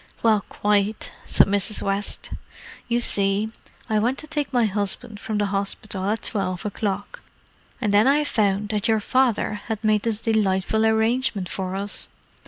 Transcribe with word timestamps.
"Well, 0.23 0.41
quite," 0.49 1.11
said 1.27 1.45
Mrs. 1.45 1.83
West. 1.83 2.31
"You 2.87 2.99
see, 2.99 3.51
I 3.87 3.99
went 3.99 4.17
to 4.17 4.27
take 4.27 4.51
my 4.51 4.65
husband 4.65 5.19
from 5.19 5.37
the 5.37 5.45
hospital 5.53 6.03
at 6.09 6.23
twelve 6.23 6.65
o'clock, 6.65 7.21
and 7.79 7.93
then 7.93 8.07
I 8.07 8.23
found 8.23 8.69
that 8.69 8.87
your 8.87 8.99
father 8.99 9.61
had 9.67 9.83
made 9.83 10.01
this 10.01 10.19
delightful 10.19 10.87
arrangement 10.87 11.49
for 11.49 11.75
us. 11.75 12.07